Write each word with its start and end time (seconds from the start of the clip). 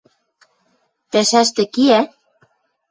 –Пӓшӓштӹ 1.11 1.63
кеӓ? 1.73 2.01